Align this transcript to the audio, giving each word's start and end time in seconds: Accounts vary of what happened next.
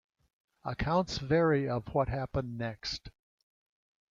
Accounts 0.65 1.19
vary 1.19 1.69
of 1.69 1.93
what 1.93 2.07
happened 2.09 2.57
next. 2.57 3.11